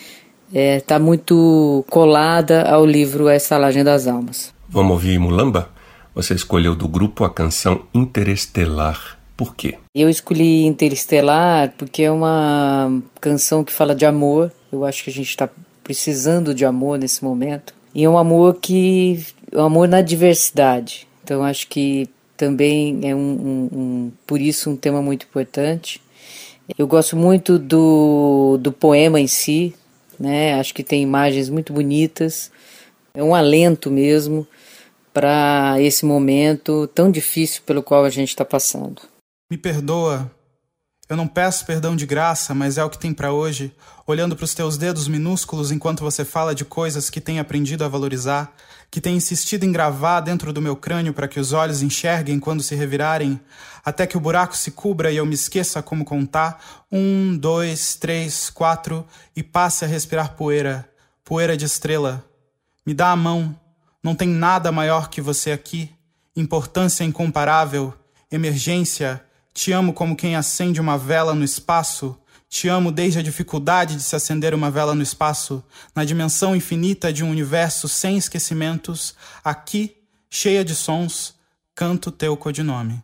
está 0.47 0.59
é, 0.59 0.79
tá 0.79 0.99
muito 0.99 1.83
colada 1.89 2.63
ao 2.63 2.85
livro 2.85 3.27
A 3.27 3.35
Estalagem 3.35 3.83
das 3.83 4.07
Almas. 4.07 4.53
Vamos 4.69 4.91
ouvir 4.91 5.17
Mulamba? 5.19 5.69
Você 6.13 6.33
escolheu 6.33 6.75
do 6.75 6.87
grupo 6.87 7.23
a 7.23 7.29
canção 7.29 7.83
Interestelar. 7.93 9.17
Por 9.35 9.55
quê? 9.55 9.75
Eu 9.93 10.09
escolhi 10.09 10.65
Interestelar 10.65 11.73
porque 11.77 12.03
é 12.03 12.11
uma 12.11 13.01
canção 13.19 13.63
que 13.63 13.73
fala 13.73 13.95
de 13.95 14.05
amor. 14.05 14.51
Eu 14.71 14.85
acho 14.85 15.03
que 15.03 15.09
a 15.09 15.13
gente 15.13 15.29
está 15.29 15.49
precisando 15.83 16.53
de 16.53 16.65
amor 16.65 16.97
nesse 16.97 17.23
momento. 17.23 17.73
E 17.93 18.03
é 18.03 18.09
um 18.09 18.17
amor 18.17 18.55
que. 18.55 19.23
um 19.53 19.61
amor 19.61 19.87
na 19.87 20.01
diversidade. 20.01 21.07
Então 21.23 21.43
acho 21.43 21.67
que 21.67 22.09
também 22.37 23.01
é 23.03 23.15
um, 23.15 23.19
um, 23.19 23.69
um, 23.73 24.11
por 24.25 24.39
isso 24.39 24.69
um 24.69 24.77
tema 24.77 25.01
muito 25.01 25.25
importante. 25.25 26.01
Eu 26.77 26.85
gosto 26.87 27.15
muito 27.17 27.57
do, 27.57 28.57
do 28.61 28.71
poema 28.71 29.19
em 29.19 29.27
si, 29.27 29.73
né? 30.19 30.53
Acho 30.59 30.73
que 30.73 30.83
tem 30.83 31.01
imagens 31.01 31.49
muito 31.49 31.73
bonitas. 31.73 32.51
É 33.13 33.23
um 33.23 33.33
alento 33.33 33.89
mesmo 33.89 34.47
para 35.13 35.75
esse 35.79 36.05
momento 36.05 36.87
tão 36.93 37.09
difícil 37.09 37.63
pelo 37.65 37.81
qual 37.81 38.05
a 38.05 38.09
gente 38.09 38.29
está 38.29 38.45
passando. 38.45 39.01
Me 39.49 39.57
perdoa. 39.57 40.29
Eu 41.09 41.15
não 41.15 41.27
peço 41.27 41.65
perdão 41.65 41.95
de 41.95 42.05
graça, 42.05 42.53
mas 42.53 42.77
é 42.77 42.83
o 42.83 42.89
que 42.89 42.99
tem 42.99 43.13
para 43.13 43.31
hoje. 43.31 43.73
Olhando 44.05 44.35
para 44.35 44.43
os 44.43 44.53
teus 44.53 44.77
dedos 44.77 45.07
minúsculos 45.07 45.71
enquanto 45.71 46.01
você 46.01 46.25
fala 46.25 46.53
de 46.53 46.65
coisas 46.65 47.09
que 47.09 47.21
tem 47.21 47.39
aprendido 47.39 47.85
a 47.85 47.87
valorizar, 47.87 48.53
que 48.89 49.01
tem 49.01 49.15
insistido 49.15 49.65
em 49.65 49.71
gravar 49.71 50.21
dentro 50.21 50.53
do 50.53 50.61
meu 50.61 50.75
crânio 50.75 51.13
para 51.13 51.27
que 51.27 51.39
os 51.39 51.51
olhos 51.51 51.81
enxerguem 51.81 52.39
quando 52.39 52.63
se 52.63 52.75
revirarem, 52.75 53.39
até 53.83 54.07
que 54.07 54.17
o 54.17 54.19
buraco 54.19 54.55
se 54.55 54.71
cubra 54.71 55.11
e 55.11 55.17
eu 55.17 55.25
me 55.25 55.35
esqueça 55.35 55.81
como 55.81 56.05
contar 56.05 56.85
um, 56.91 57.37
dois, 57.37 57.95
três, 57.95 58.49
quatro 58.49 59.05
e 59.35 59.43
passe 59.43 59.83
a 59.83 59.87
respirar 59.87 60.35
poeira, 60.35 60.89
poeira 61.23 61.57
de 61.57 61.65
estrela. 61.65 62.23
Me 62.85 62.93
dá 62.93 63.11
a 63.11 63.15
mão, 63.15 63.57
não 64.01 64.15
tem 64.15 64.27
nada 64.27 64.71
maior 64.71 65.09
que 65.09 65.21
você 65.21 65.51
aqui, 65.51 65.91
importância 66.35 67.03
incomparável, 67.03 67.93
emergência, 68.31 69.21
te 69.53 69.71
amo 69.71 69.91
como 69.91 70.15
quem 70.15 70.35
acende 70.35 70.79
uma 70.79 70.97
vela 70.97 71.33
no 71.33 71.43
espaço 71.43 72.17
te 72.49 72.67
amo 72.67 72.91
desde 72.91 73.19
a 73.19 73.23
dificuldade 73.23 73.95
de 73.95 74.03
se 74.03 74.15
acender 74.15 74.53
uma 74.53 74.71
vela 74.71 74.95
no 74.95 75.03
espaço, 75.03 75.63
na 75.95 76.05
dimensão 76.05 76.55
infinita 76.55 77.11
de 77.11 77.23
um 77.23 77.29
universo 77.29 77.87
sem 77.87 78.17
esquecimentos, 78.17 79.15
aqui, 79.43 79.95
cheia 80.29 80.63
de 80.63 80.73
sons, 80.73 81.35
canto 81.75 82.11
teu 82.11 82.35
codinome. 82.37 83.03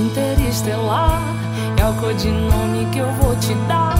interestelar. 0.00 1.20
É 1.76 1.84
o 1.84 1.92
codinome 2.00 2.86
que 2.90 2.98
eu 2.98 3.12
vou 3.20 3.36
te 3.36 3.54
dar 3.68 3.94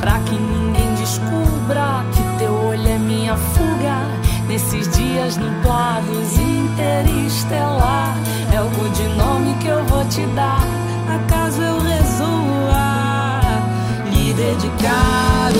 pra 0.00 0.18
que 0.20 0.34
ninguém 0.34 0.94
descubra 0.96 2.04
que 2.12 2.38
teu 2.38 2.52
olho 2.52 2.86
é 2.86 2.98
minha 2.98 3.34
fuga 3.36 3.96
nesses 4.46 4.88
dias 4.96 5.38
nublados 5.38 6.36
interestelar. 6.36 8.14
É 8.54 8.60
o 8.60 8.68
codinome 8.70 9.54
que 9.54 9.68
eu 9.68 9.84
vou 9.86 10.04
te 10.04 10.26
dar. 10.34 10.62
Acaso 11.16 11.62
eu 11.62 11.80
resolva 11.80 12.82
lhe 14.12 14.34
dedicar 14.34 15.52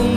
uma 0.00 0.13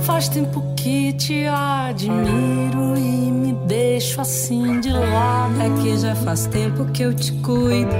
Faz 0.00 0.28
tempo 0.28 0.62
que 0.76 1.12
te 1.12 1.46
admiro 1.46 2.96
e 2.96 3.30
me 3.30 3.52
deixo 3.66 4.20
assim 4.20 4.80
de 4.80 4.92
lado. 4.92 5.54
É 5.60 5.82
que 5.82 5.98
já 5.98 6.14
faz 6.14 6.46
tempo 6.46 6.84
que 6.86 7.02
eu 7.02 7.14
te 7.14 7.32
cuido. 7.32 7.90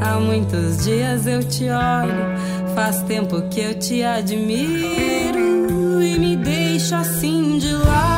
Há 0.00 0.18
muitos 0.20 0.84
dias 0.84 1.26
eu 1.26 1.42
te 1.42 1.68
olho. 1.70 2.74
Faz 2.74 3.02
tempo 3.02 3.42
que 3.48 3.60
eu 3.60 3.78
te 3.78 4.02
admiro 4.02 6.02
e 6.02 6.18
me 6.18 6.36
deixo 6.36 6.94
assim 6.94 7.58
de 7.58 7.72
lado. 7.72 8.13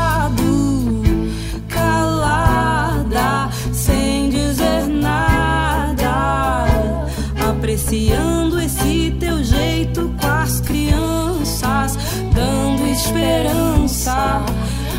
Esperança 13.07 14.43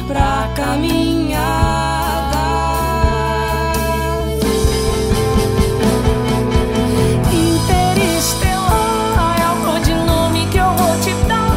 pra 0.07 0.49
caminhada. 0.55 1.43
Interestelar 7.33 9.35
é 9.41 9.47
o 9.51 9.57
codinome 9.65 10.47
que 10.47 10.57
eu 10.57 10.71
vou 10.71 10.97
te 11.01 11.13
dar 11.27 11.51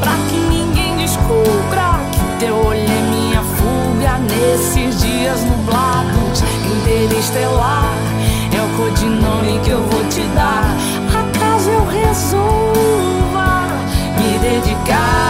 pra 0.00 0.16
que 0.30 0.36
ninguém 0.48 0.96
descubra 0.96 2.00
que 2.10 2.20
teu 2.46 2.56
olho 2.56 2.80
é 2.80 3.02
minha 3.10 3.42
fuga 3.42 4.16
nesses 4.18 4.98
dias 5.02 5.44
nublados. 5.44 6.42
Interestelar 6.74 7.98
é 8.50 8.62
o 8.62 8.68
codinome 8.78 9.60
que 9.62 9.70
eu 9.70 9.82
vou 9.82 10.04
te 10.08 10.22
dar. 10.34 10.74
Acaso 11.20 11.68
eu 11.68 11.84
resolva 11.86 13.66
me 14.16 14.38
dedicar 14.38 15.21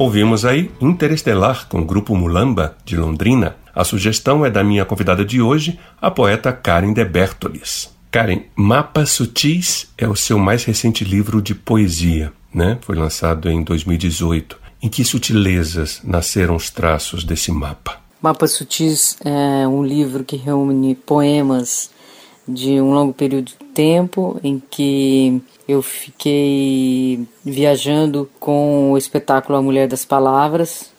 Ouvimos 0.00 0.46
aí 0.46 0.70
Interestelar 0.80 1.68
com 1.68 1.80
o 1.80 1.84
grupo 1.84 2.16
Mulamba, 2.16 2.74
de 2.86 2.96
Londrina. 2.96 3.56
A 3.74 3.84
sugestão 3.84 4.46
é 4.46 4.50
da 4.50 4.64
minha 4.64 4.86
convidada 4.86 5.22
de 5.22 5.42
hoje, 5.42 5.78
a 6.00 6.10
poeta 6.10 6.50
Karen 6.54 6.94
de 6.94 7.04
Bertolis. 7.04 7.94
Karen, 8.10 8.44
Mapas 8.56 9.10
Sutis 9.10 9.92
é 9.98 10.08
o 10.08 10.16
seu 10.16 10.38
mais 10.38 10.64
recente 10.64 11.04
livro 11.04 11.42
de 11.42 11.54
poesia, 11.54 12.32
né? 12.50 12.78
Foi 12.80 12.96
lançado 12.96 13.50
em 13.50 13.62
2018. 13.62 14.56
Em 14.82 14.88
que 14.88 15.04
sutilezas 15.04 16.00
nasceram 16.02 16.56
os 16.56 16.70
traços 16.70 17.22
desse 17.22 17.52
mapa? 17.52 18.00
Mapas 18.22 18.52
Sutis 18.52 19.18
é 19.22 19.68
um 19.68 19.84
livro 19.84 20.24
que 20.24 20.36
reúne 20.36 20.94
poemas 20.94 21.90
de 22.48 22.80
um 22.80 22.94
longo 22.94 23.12
período 23.12 23.52
tempo 23.80 24.38
em 24.44 24.62
que 24.70 25.40
eu 25.66 25.80
fiquei 25.80 27.26
viajando 27.42 28.28
com 28.38 28.92
o 28.92 28.98
espetáculo 28.98 29.56
A 29.56 29.62
Mulher 29.62 29.88
das 29.88 30.04
Palavras. 30.04 30.90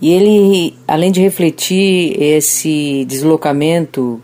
E 0.00 0.12
ele, 0.12 0.78
além 0.86 1.10
de 1.10 1.20
refletir 1.20 2.16
esse 2.22 3.04
deslocamento 3.06 4.22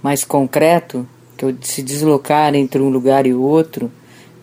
mais 0.00 0.22
concreto, 0.22 1.04
que 1.36 1.46
é 1.46 1.54
se 1.62 1.82
deslocar 1.82 2.54
entre 2.54 2.80
um 2.80 2.90
lugar 2.90 3.26
e 3.26 3.34
outro, 3.34 3.90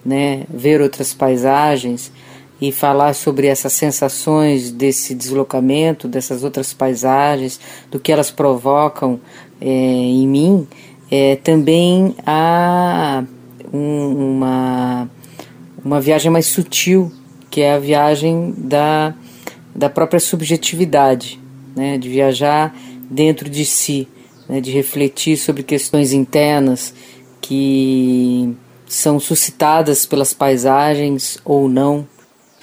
né, 0.05 0.43
ver 0.49 0.81
outras 0.81 1.13
paisagens 1.13 2.11
e 2.59 2.69
falar 2.69 3.13
sobre 3.13 3.47
essas 3.47 3.71
sensações 3.71 4.71
desse 4.71 5.15
deslocamento, 5.15 6.09
dessas 6.09 6.43
outras 6.43 6.73
paisagens, 6.73 7.61
do 7.89 7.97
que 7.97 8.11
elas 8.11 8.29
provocam 8.29 9.21
é, 9.61 9.69
em 9.69 10.27
mim, 10.27 10.67
é, 11.15 11.37
também 11.37 12.13
há 12.25 13.23
um, 13.71 14.35
uma, 14.35 15.09
uma 15.83 16.01
viagem 16.01 16.29
mais 16.29 16.47
sutil, 16.47 17.09
que 17.49 17.61
é 17.61 17.73
a 17.73 17.79
viagem 17.79 18.53
da, 18.57 19.15
da 19.73 19.89
própria 19.89 20.19
subjetividade, 20.19 21.39
né, 21.73 21.97
de 21.97 22.09
viajar 22.09 22.75
dentro 23.09 23.49
de 23.49 23.63
si, 23.63 24.09
né, 24.49 24.59
de 24.59 24.71
refletir 24.71 25.37
sobre 25.37 25.63
questões 25.63 26.11
internas 26.11 26.93
que 27.39 28.53
são 28.85 29.17
suscitadas 29.17 30.05
pelas 30.05 30.33
paisagens 30.33 31.37
ou 31.45 31.69
não. 31.69 32.05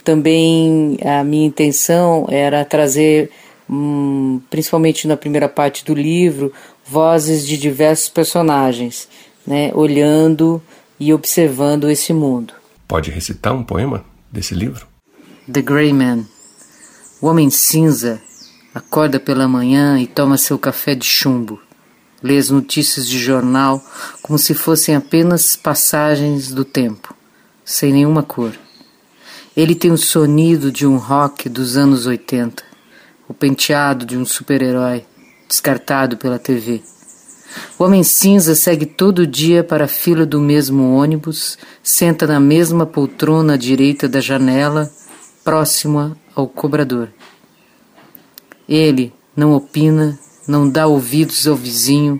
Também 0.05 0.99
a 1.03 1.25
minha 1.25 1.47
intenção 1.47 2.27
era 2.29 2.65
trazer, 2.67 3.31
hum, 3.71 4.41
principalmente 4.51 5.09
na 5.09 5.17
primeira 5.17 5.49
parte 5.49 5.87
do 5.87 5.95
livro, 5.95 6.53
vozes 6.87 7.47
de 7.47 7.57
diversos 7.57 8.09
personagens, 8.09 9.09
né, 9.47 9.71
olhando 9.75 10.63
e 10.99 11.13
observando 11.13 11.91
esse 11.91 12.13
mundo. 12.13 12.55
Pode 12.87 13.11
recitar 13.11 13.55
um 13.55 13.65
poema 13.65 14.05
desse 14.31 14.55
livro? 14.55 14.87
The 15.51 15.63
Grey 15.63 15.93
Man. 15.93 16.25
O 17.21 17.27
homem 17.27 17.51
cinza 17.51 18.21
acorda 18.75 19.19
pela 19.19 19.49
manhã 19.49 19.99
e 20.01 20.07
toma 20.07 20.39
seu 20.39 20.59
café 20.59 20.95
de 20.95 21.05
chumbo. 21.05 21.61
Lê 22.23 22.39
as 22.39 22.51
notícias 22.51 23.09
de 23.09 23.19
jornal 23.19 23.85
como 24.23 24.39
se 24.39 24.55
fossem 24.55 24.95
apenas 24.95 25.57
passagens 25.57 26.53
do 26.53 26.65
tempo, 26.65 27.15
sem 27.65 27.93
nenhuma 27.93 28.23
cor. 28.23 28.53
Ele 29.57 29.75
tem 29.75 29.91
o 29.91 29.99
sonido 29.99 30.71
de 30.71 30.87
um 30.87 30.97
rock 30.97 31.49
dos 31.49 31.77
anos 31.77 32.07
80, 32.07 32.63
o 33.29 33.35
penteado 33.35 34.07
de 34.07 34.17
um 34.17 34.25
super-herói 34.25 35.05
descartado 35.53 36.17
pela 36.17 36.39
TV. 36.39 36.83
O 37.79 37.85
homem 37.85 38.03
cinza 38.03 38.55
segue 38.55 38.87
todo 38.87 39.27
dia 39.27 39.63
para 39.63 39.85
a 39.85 39.89
fila 39.89 40.25
do 40.25 40.41
mesmo 40.41 40.95
ônibus, 40.95 41.59
senta 41.83 42.27
na 42.27 42.41
mesma 42.41 42.87
poltrona 42.87 43.53
à 43.53 43.57
direita 43.59 44.09
da 44.09 44.19
janela, 44.19 44.91
próxima 45.45 46.17
ao 46.35 46.49
cobrador. 46.49 47.11
Ele 48.67 49.13
não 49.37 49.53
opina, 49.53 50.19
não 50.49 50.67
dá 50.67 50.87
ouvidos 50.87 51.47
ao 51.47 51.55
vizinho, 51.55 52.19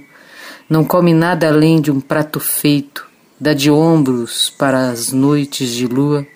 não 0.69 0.85
come 0.85 1.15
nada 1.15 1.49
além 1.49 1.81
de 1.81 1.91
um 1.91 2.03
prato 2.03 2.39
feito, 2.39 3.07
dá 3.41 3.55
de 3.55 3.71
ombros 3.71 4.51
para 4.51 4.91
as 4.91 5.11
noites 5.11 5.71
de 5.71 5.87
lua, 5.87 6.27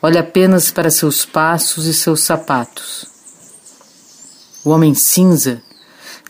olha 0.00 0.20
apenas 0.20 0.70
para 0.70 0.90
seus 0.90 1.24
passos 1.24 1.86
e 1.86 1.94
seus 1.94 2.20
sapatos. 2.20 3.04
O 4.64 4.70
homem 4.70 4.94
cinza 4.94 5.62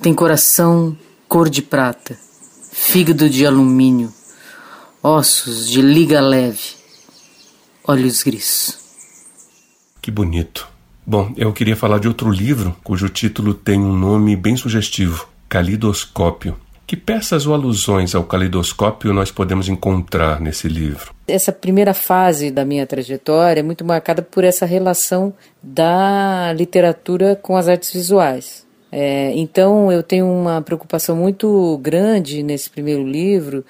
Tem 0.00 0.14
coração 0.14 0.96
cor 1.28 1.50
de 1.50 1.60
prata, 1.60 2.16
fígado 2.72 3.28
de 3.28 3.44
alumínio, 3.44 4.12
ossos 5.02 5.68
de 5.68 5.82
liga 5.82 6.20
leve, 6.20 6.76
olhos 7.84 8.22
gris. 8.22 8.78
Que 10.00 10.10
bonito. 10.10 10.68
Bom, 11.04 11.32
eu 11.36 11.52
queria 11.52 11.74
falar 11.74 11.98
de 11.98 12.06
outro 12.06 12.30
livro 12.30 12.76
cujo 12.84 13.08
título 13.08 13.52
tem 13.52 13.80
um 13.80 13.92
nome 13.92 14.36
bem 14.36 14.56
sugestivo: 14.56 15.28
Calidoscópio. 15.48 16.56
Que 16.86 16.96
peças 16.96 17.44
ou 17.44 17.52
alusões 17.52 18.14
ao 18.14 18.24
calidoscópio 18.24 19.12
nós 19.12 19.32
podemos 19.32 19.68
encontrar 19.68 20.40
nesse 20.40 20.68
livro? 20.68 21.12
Essa 21.26 21.52
primeira 21.52 21.92
fase 21.92 22.50
da 22.50 22.64
minha 22.64 22.86
trajetória 22.86 23.60
é 23.60 23.62
muito 23.62 23.84
marcada 23.84 24.22
por 24.22 24.44
essa 24.44 24.64
relação 24.64 25.34
da 25.62 26.52
literatura 26.54 27.36
com 27.36 27.56
as 27.56 27.68
artes 27.68 27.92
visuais. 27.92 28.67
É, 28.90 29.32
então 29.34 29.92
eu 29.92 30.02
tenho 30.02 30.26
uma 30.26 30.62
preocupação 30.62 31.14
muito 31.14 31.78
grande 31.82 32.42
nesse 32.42 32.70
primeiro 32.70 33.06
livro 33.06 33.64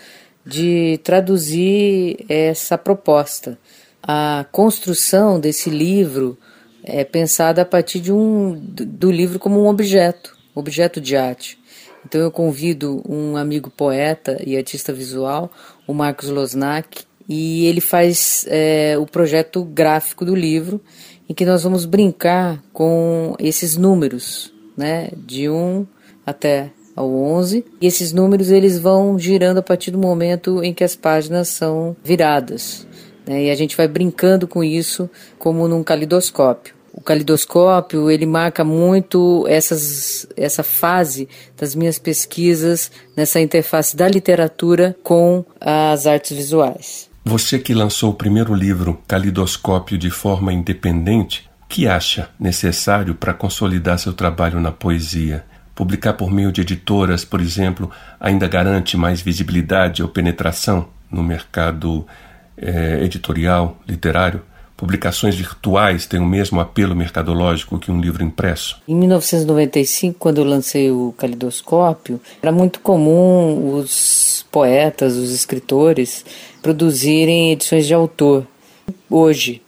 de 0.45 0.99
traduzir 1.03 2.25
essa 2.29 2.79
proposta. 2.79 3.59
A 4.03 4.47
construção 4.51 5.39
desse 5.39 5.69
livro 5.69 6.39
é 6.83 7.05
pensada 7.05 7.63
a 7.63 7.65
partir 7.65 8.01
de 8.01 8.13
um, 8.13 8.55
do 8.55 9.11
livro 9.11 9.39
como 9.39 9.63
um 9.63 9.69
objeto, 9.69 10.37
objeto 10.55 11.01
de 11.01 11.17
arte. 11.17 11.59
Então 12.07 12.21
eu 12.21 12.31
convido 12.31 13.03
um 13.07 13.37
amigo 13.37 13.71
poeta 13.71 14.41
e 14.47 14.57
artista 14.57 14.93
visual, 14.93 15.51
o 15.87 15.93
Marcos 15.93 16.29
Losnak, 16.29 17.05
e 17.29 17.67
ele 17.67 17.83
faz 17.83 18.47
é, 18.49 18.97
o 18.99 19.05
projeto 19.05 19.63
gráfico 19.63 20.25
do 20.25 20.35
livro, 20.35 20.81
em 21.29 21.35
que 21.35 21.45
nós 21.45 21.63
vamos 21.63 21.85
brincar 21.85 22.63
com 22.73 23.35
esses 23.39 23.77
números, 23.77 24.51
né, 24.79 25.11
de 25.17 25.51
1 25.51 25.85
até 26.25 26.71
ao 26.95 27.13
11, 27.13 27.65
e 27.81 27.87
esses 27.87 28.13
números 28.13 28.51
eles 28.51 28.79
vão 28.79 29.19
girando 29.19 29.59
a 29.59 29.63
partir 29.63 29.91
do 29.91 29.99
momento 29.99 30.63
em 30.63 30.73
que 30.73 30.85
as 30.85 30.97
páginas 30.97 31.49
são 31.49 31.97
viradas. 32.03 32.87
Né, 33.27 33.45
e 33.45 33.51
a 33.51 33.55
gente 33.55 33.77
vai 33.77 33.89
brincando 33.89 34.47
com 34.47 34.63
isso 34.63 35.11
como 35.39 35.67
num 35.69 35.83
calidoscópio. 35.83 36.75
O 36.93 37.01
calidoscópio 37.01 38.11
ele 38.11 38.27
marca 38.27 38.65
muito 38.65 39.45
essas, 39.49 40.27
essa 40.37 40.65
fase 40.65 41.29
das 41.57 41.75
minhas 41.75 41.99
pesquisas 41.99 42.91
nessa 43.17 43.41
interface 43.41 43.97
da 43.97 44.09
literatura 44.09 44.97
com 45.03 45.45
as 45.61 46.07
artes 46.07 46.37
visuais. 46.37 47.09
Você 47.25 47.59
que 47.59 47.75
lançou 47.75 48.11
o 48.11 48.15
primeiro 48.15 48.55
livro, 48.55 48.99
Calidoscópio, 49.07 49.99
de 49.99 50.11
forma 50.11 50.53
independente, 50.53 51.48
que 51.69 51.87
acha 51.87 52.31
necessário 52.41 53.15
para 53.15 53.35
consolidar 53.35 53.99
seu 53.99 54.13
trabalho 54.13 54.61
na 54.61 54.73
poesia? 54.73 55.45
Publicar 55.75 56.15
por 56.15 56.31
meio 56.31 56.51
de 56.51 56.63
editoras, 56.63 57.25
por 57.25 57.41
exemplo, 57.41 57.91
ainda 58.19 58.49
garante 58.49 58.97
mais 58.97 59.21
visibilidade 59.21 60.03
ou 60.03 60.09
penetração 60.09 60.89
no 61.11 61.23
mercado 61.23 62.07
eh, 62.57 63.01
editorial, 63.05 63.79
literário? 63.87 64.43
publicações 64.79 65.35
virtuais 65.35 66.07
têm 66.07 66.21
o 66.21 66.25
mesmo 66.25 66.61
apelo 66.61 66.95
mercadológico 66.95 67.81
que 67.81 67.91
um 67.91 68.01
livro 68.01 68.23
impresso? 68.23 68.81
Em 68.87 68.95
1995, 68.95 70.17
quando 70.17 70.39
eu 70.39 70.45
lancei 70.45 70.89
o 70.89 71.13
Calidoscópio, 71.19 72.21
era 72.41 72.53
muito 72.53 72.79
comum 72.79 73.75
os 73.75 74.47
poetas, 74.53 75.17
os 75.17 75.33
escritores 75.33 76.25
produzirem 76.63 77.51
edições 77.51 77.89
de 77.89 77.93
autor. 77.93 78.47
Hoje, 79.11 79.61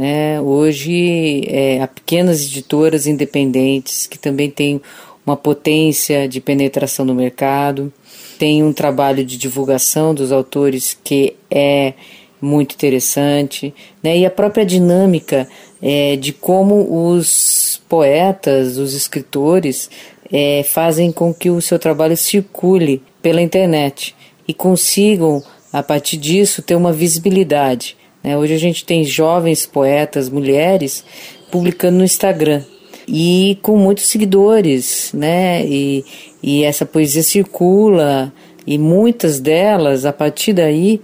né, 0.00 0.40
hoje 0.40 1.44
é, 1.46 1.82
há 1.82 1.86
pequenas 1.86 2.42
editoras 2.42 3.06
independentes 3.06 4.06
que 4.06 4.18
também 4.18 4.50
têm 4.50 4.80
uma 5.26 5.36
potência 5.36 6.26
de 6.26 6.40
penetração 6.40 7.04
no 7.04 7.14
mercado, 7.14 7.92
tem 8.38 8.64
um 8.64 8.72
trabalho 8.72 9.22
de 9.22 9.36
divulgação 9.36 10.14
dos 10.14 10.32
autores 10.32 10.98
que 11.04 11.36
é 11.50 11.92
muito 12.40 12.74
interessante, 12.74 13.74
né? 14.02 14.16
E 14.16 14.24
a 14.24 14.30
própria 14.30 14.64
dinâmica 14.64 15.46
é, 15.82 16.16
de 16.16 16.32
como 16.32 17.10
os 17.12 17.82
poetas, 17.86 18.78
os 18.78 18.94
escritores, 18.94 19.90
é, 20.32 20.62
fazem 20.62 21.12
com 21.12 21.34
que 21.34 21.50
o 21.50 21.60
seu 21.60 21.78
trabalho 21.78 22.16
circule 22.16 23.02
pela 23.20 23.42
internet 23.42 24.16
e 24.48 24.54
consigam, 24.54 25.42
a 25.70 25.82
partir 25.82 26.16
disso, 26.16 26.62
ter 26.62 26.74
uma 26.74 26.90
visibilidade. 26.90 27.99
Né? 28.22 28.36
Hoje 28.36 28.54
a 28.54 28.58
gente 28.58 28.84
tem 28.84 29.04
jovens 29.04 29.66
poetas, 29.66 30.28
mulheres, 30.28 31.04
publicando 31.50 31.98
no 31.98 32.04
Instagram 32.04 32.62
e 33.08 33.58
com 33.62 33.76
muitos 33.76 34.06
seguidores, 34.06 35.10
né? 35.12 35.64
E, 35.66 36.04
e 36.42 36.62
essa 36.62 36.86
poesia 36.86 37.22
circula 37.22 38.32
e 38.66 38.78
muitas 38.78 39.40
delas, 39.40 40.04
a 40.04 40.12
partir 40.12 40.52
daí, 40.52 41.00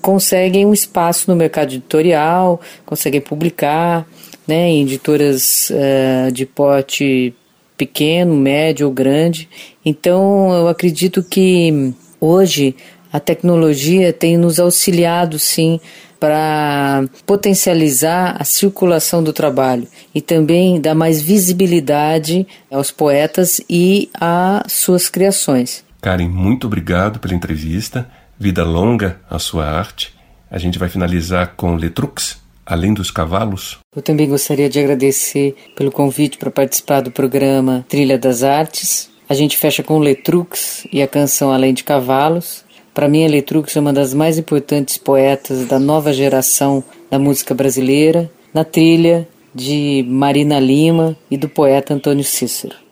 conseguem 0.00 0.66
um 0.66 0.72
espaço 0.72 1.30
no 1.30 1.36
mercado 1.36 1.74
editorial, 1.74 2.60
conseguem 2.84 3.20
publicar 3.20 4.06
né, 4.48 4.68
em 4.68 4.82
editoras 4.82 5.70
uh, 5.70 6.32
de 6.32 6.44
porte 6.44 7.34
pequeno, 7.76 8.34
médio 8.34 8.86
ou 8.86 8.92
grande. 8.92 9.48
Então, 9.84 10.52
eu 10.52 10.68
acredito 10.68 11.22
que 11.22 11.92
hoje 12.20 12.74
a 13.12 13.20
tecnologia 13.20 14.12
tem 14.12 14.36
nos 14.36 14.58
auxiliado, 14.58 15.38
sim, 15.38 15.80
para 16.24 17.04
potencializar 17.26 18.34
a 18.40 18.44
circulação 18.44 19.22
do 19.22 19.30
trabalho 19.30 19.86
e 20.14 20.22
também 20.22 20.80
dar 20.80 20.94
mais 20.94 21.20
visibilidade 21.20 22.46
aos 22.70 22.90
poetas 22.90 23.60
e 23.68 24.08
às 24.18 24.72
suas 24.72 25.10
criações. 25.10 25.84
Karen, 26.00 26.28
muito 26.28 26.66
obrigado 26.66 27.18
pela 27.18 27.34
entrevista. 27.34 28.08
Vida 28.40 28.64
longa 28.64 29.20
à 29.28 29.38
sua 29.38 29.66
arte. 29.66 30.14
A 30.50 30.56
gente 30.56 30.78
vai 30.78 30.88
finalizar 30.88 31.52
com 31.58 31.76
Letrux, 31.76 32.42
Além 32.64 32.94
dos 32.94 33.10
Cavalos. 33.10 33.80
Eu 33.94 34.00
também 34.00 34.26
gostaria 34.26 34.70
de 34.70 34.80
agradecer 34.80 35.54
pelo 35.76 35.92
convite 35.92 36.38
para 36.38 36.50
participar 36.50 37.02
do 37.02 37.10
programa 37.10 37.84
Trilha 37.86 38.16
das 38.16 38.42
Artes. 38.42 39.10
A 39.28 39.34
gente 39.34 39.58
fecha 39.58 39.82
com 39.82 39.98
Letrux 39.98 40.86
e 40.90 41.02
a 41.02 41.06
canção 41.06 41.52
Além 41.52 41.74
de 41.74 41.84
Cavalos. 41.84 42.64
Para 42.94 43.08
mim, 43.08 43.24
a 43.24 43.28
Letrux 43.28 43.76
é 43.76 43.80
uma 43.80 43.92
das 43.92 44.14
mais 44.14 44.38
importantes 44.38 44.96
poetas 44.96 45.66
da 45.66 45.80
nova 45.80 46.12
geração 46.12 46.82
da 47.10 47.18
música 47.18 47.52
brasileira, 47.52 48.30
na 48.54 48.64
trilha 48.64 49.26
de 49.52 50.06
Marina 50.08 50.60
Lima 50.60 51.16
e 51.28 51.36
do 51.36 51.48
poeta 51.48 51.92
Antônio 51.92 52.22
Cícero. 52.22 52.83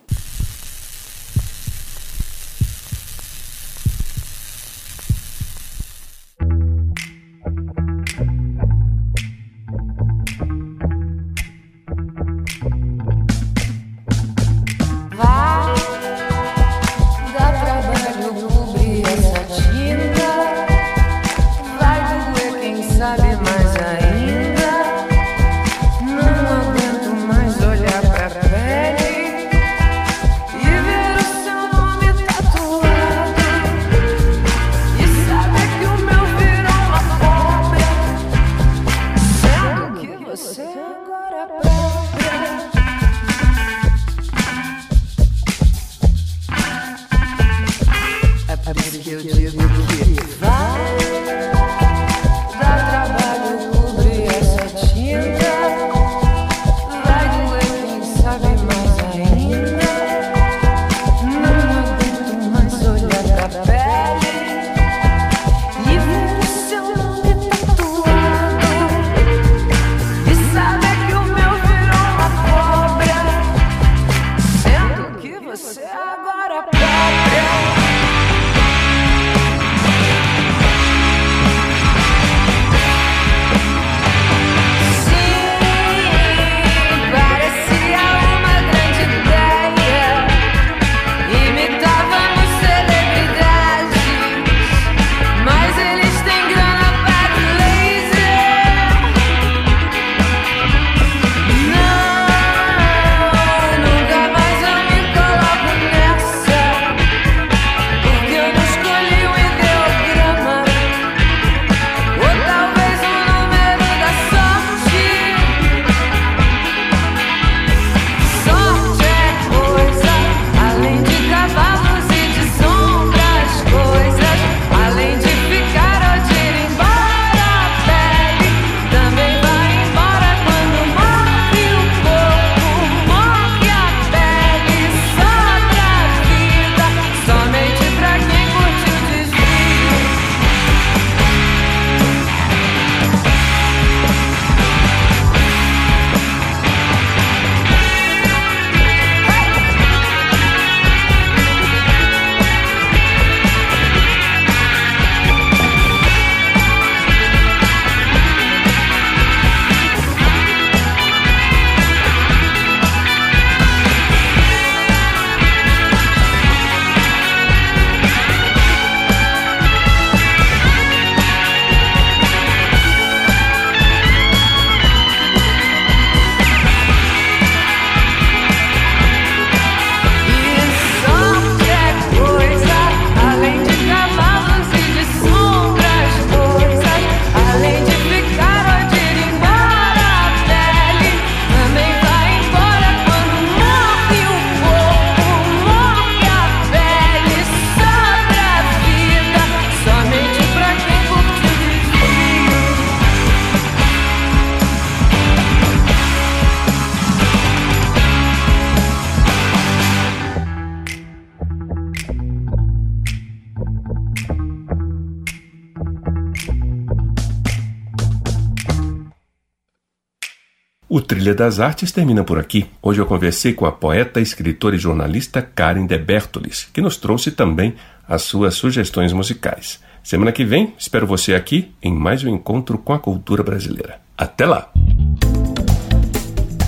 Trilha 221.23 221.35
das 221.35 221.61
Artes 221.61 221.89
termina 221.89 222.21
por 222.21 222.37
aqui. 222.37 222.65
Hoje 222.81 222.99
eu 222.99 223.05
conversei 223.05 223.53
com 223.53 223.65
a 223.65 223.71
poeta, 223.71 224.19
escritora 224.19 224.75
e 224.75 224.77
jornalista 224.77 225.41
Karen 225.41 225.85
de 225.85 225.97
Bertolis, 225.97 226.67
que 226.73 226.81
nos 226.81 226.97
trouxe 226.97 227.31
também 227.31 227.75
as 228.05 228.23
suas 228.23 228.55
sugestões 228.55 229.13
musicais. 229.13 229.79
Semana 230.03 230.33
que 230.33 230.43
vem, 230.43 230.73
espero 230.77 231.07
você 231.07 231.33
aqui 231.33 231.73
em 231.81 231.93
mais 231.93 232.25
um 232.25 232.27
encontro 232.27 232.77
com 232.77 232.91
a 232.91 232.99
cultura 232.99 233.41
brasileira. 233.41 234.01
Até 234.17 234.45
lá! 234.45 234.69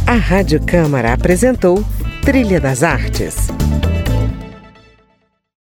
A 0.08 0.16
Rádio 0.16 0.66
Câmara 0.66 1.12
apresentou 1.12 1.84
Trilha 2.24 2.62
das 2.62 2.82
Artes. 2.82 3.50